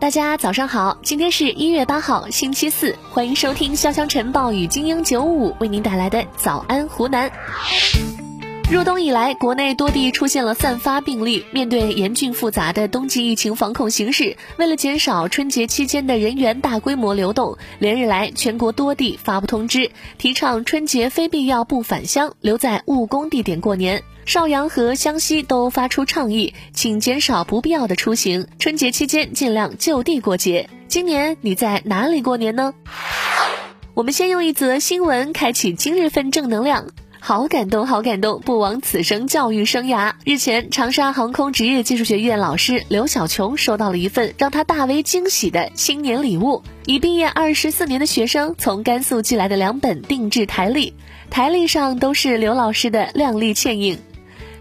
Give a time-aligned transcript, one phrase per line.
[0.00, 7.28] 大家早上好，今天是一月八号，星期四，欢迎收听潇湘晨报与精英九五为您带来的早安湖南。
[8.70, 11.44] 入冬以来，国内多地出现了散发病例。
[11.50, 24.04] 面对严峻复杂的冬季疫情防控形势，为了减少春节期间的人员大规模流动，连日来全国多地发布通知，提倡春节非必要不返乡，留在务工地点过年。
[24.28, 30.68] 邵阳和湘西都发出倡议，请减少不必要的出行，春节期间尽量就地过节。
[30.86, 32.74] 今年你在哪里过年呢？
[33.94, 36.88] 我们先用一则新闻开启今日份正能量。
[37.20, 38.40] 好感动，好感动！
[38.42, 40.12] 不枉此生教育生涯。
[40.26, 50.92] 日前，长沙航空职业技术学院老师刘小琼收到了一份让他大为惊喜的新年礼物——已毕业二十四年的学生从甘肃寄来的两本定制台历，
[51.30, 53.98] 台历上都是刘老师的靓丽倩影。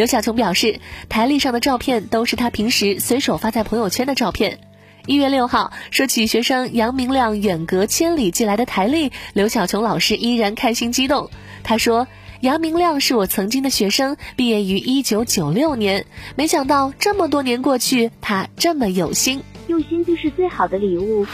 [0.00, 4.58] 刘晓琼表示，台历上的照片都是她平时随手发在朋友圈的照片。
[5.04, 11.28] 一月六号，说起学生杨明亮远隔千里寄来的台历，刘晓琼老师依然开心激动。
[11.62, 12.08] 他说。
[12.40, 16.06] 杨明亮是我曾经的学生，毕业于一九九六年。
[16.36, 21.26] 没想到这么多年过去，他这么有心，用心就是最好的礼物。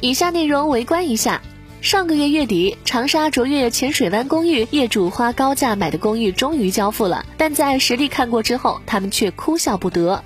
[0.00, 1.40] 以下内容围观一下：
[1.80, 10.24] 上个月月底，长沙卓越浅水湾公寓业主花高价买的公寓终于交付了，但在实地看过之后，他们却哭笑不得。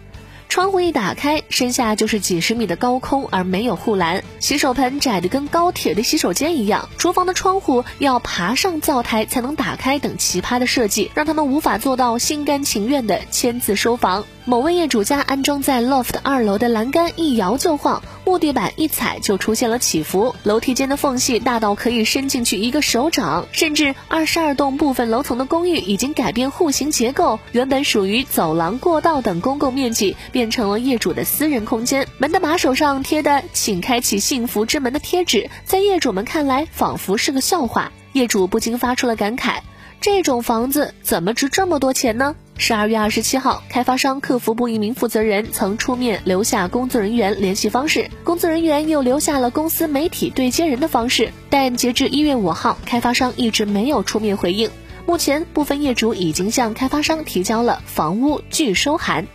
[0.48, 4.22] 窗户一打开，身下就是几十米的高空，而没有护栏。
[4.38, 14.24] 洗手盆窄的跟高铁的洗手间一样，厨房的窗户要爬上灶台才能打开，等奇葩的设计，让他们无法做到心甘情愿的签字收房。
[14.44, 32.06] 某位业主家安装在 loft 二楼的栏杆一摇就晃，木地板一踩就出现了起伏，楼梯间的缝隙大到可以伸进去一个手掌，甚至二十二栋部分楼层的公寓已经改变户型结构，原本属于走廊、过道等公共面积变成了业主的私人空间。
[32.18, 39.58] 门的把手上贴的“请开启幸福之门”的贴纸，在业主们看来仿佛是个笑话，业主不禁发出了感慨：
[40.00, 42.36] 这种房子怎么值这么多钱呢？
[42.62, 54.70] 十二月二十七号，开发商客服部一名负责人曾出面留下工作人员联系方式，工作人员又留下了公司媒体对接人的方式，但截至一月五号，开发商一直没有出面回应。
[55.06, 59.26] 目前，部分业主已经向开发商提交了房屋拒收函。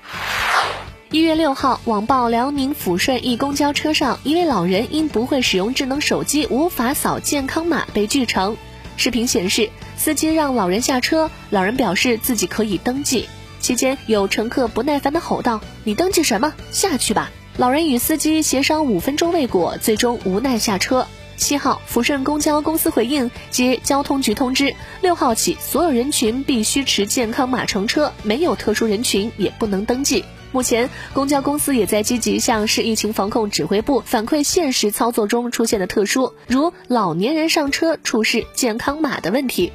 [1.11, 8.55] 一月六号，网曝辽宁抚顺一公交车上，一位老人因不会使用智能手机，无法扫健康码被拒乘。
[8.95, 13.27] 视频显示，司机让老人下车，老人表示自己可以登记。
[13.59, 16.53] 期间有乘客不耐烦地吼道：“你登记什么？
[16.71, 21.07] 下去吧！”老人与司机协商五分钟未果，最终无奈下车。
[21.37, 30.25] 七号，抚顺公交公司回应，接交通局通知，六号起所有人群必须持健康码乘车，没有特殊人群也不能登记。
[30.51, 39.71] 目前，公交公司也在积极向市疫情防控指挥部反馈现实操作中出现的特殊，如老年人上车出示健康码的问题。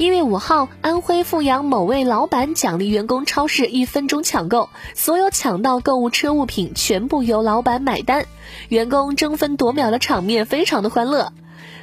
[0.00, 8.24] 一月五号，安徽阜阳某位老板奖励员工超市一分钟抢购，所有抢到购物车物品全部由老板买单，
[8.70, 11.34] 员工争分夺秒的场面非常的欢乐。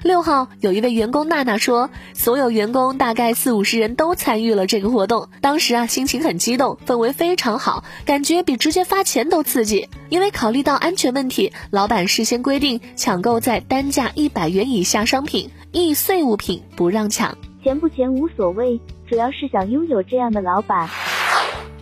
[0.01, 9.89] 六号，有一位员工娜娜说，所有员工大概四五十人都参与了这个活动，当时啊心情很激动，氛围非常好，感觉比直接发钱都刺激。
[10.09, 17.37] 因为考虑到安全问题，老板事先规定抢购在单价一百元以下商品，易碎物品不让抢。
[17.63, 18.79] 钱不钱无所谓，
[19.09, 20.89] 主要是想拥有这样的老板。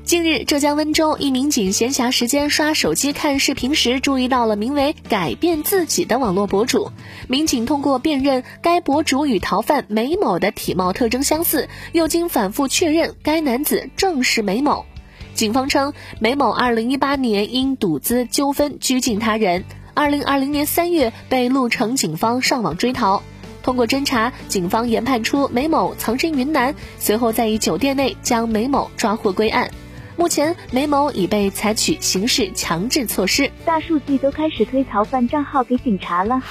[0.04, 6.92] 近日，浙江温州一民警闲暇时间刷手机看视频时，注意到了名为“改变自己”的网络博主。
[7.28, 14.86] 民警通过辨认该博主与逃犯梅某的体貌特征相似，又经反复确认，该男子正是梅某。
[15.34, 19.66] 警方称，梅某2018年因赌资纠纷拘禁他人
[19.96, 23.22] ，2020年3月被鹿城警方上网追逃。
[23.66, 29.72] 通过侦查，警方研判出梅某藏身云南，随后在一酒店内将梅某抓获归案。
[30.16, 33.50] 目前，梅某已被采取刑事强制措施。
[33.66, 36.44] 大数据都开始推逃犯账号给警察了。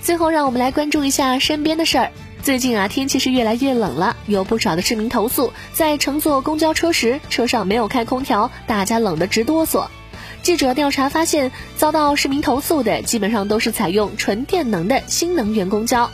[0.00, 2.10] 最后，让我们来关注一下身边的事儿。
[2.42, 9.86] 最近啊，天气是越来越冷了，有不少的市民投诉，在乘坐公交车时，车上没有开空调，大家冷得直哆嗦。
[10.46, 16.08] 记者调查发现，遭到市民投诉的基本上都是采用纯电能的新能源公交。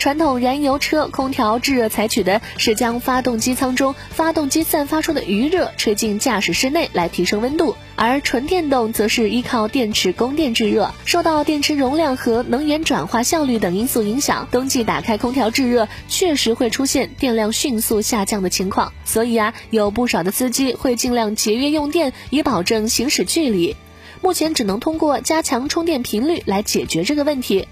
[0.00, 10.90] 传统燃油车空调制热采取的是将发动机舱中发动机散发出的余热吹进驾驶室内来提升温度，而纯电动则是依靠电池供电制热。
[11.04, 18.94] 受到电池容量和能源转化效率等因素影响，冬季打开空调制热确实会出现电量迅速下降的情况。
[19.04, 23.76] 所以啊，有不少的司机会尽量节约用电，以保证行驶距离。
[24.22, 27.68] 目前只能通过加强充电频率来解决这个问题。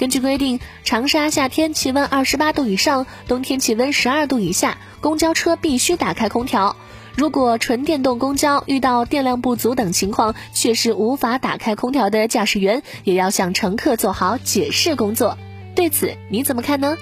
[0.00, 6.74] 根据规定，长沙夏天气温二十八度以上，冬天气温十二度以下，公交车必须打开空调。
[7.16, 15.36] 如果纯电动公交遇到电量不足等情况，确实无法打开空调的驾驶员，也要向乘客做好解释工作。
[15.74, 16.96] 对此你怎么看呢？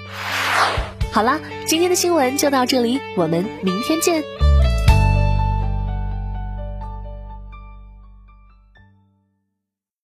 [1.13, 4.48] 好了，今天的新闻就到这里，我们明天见。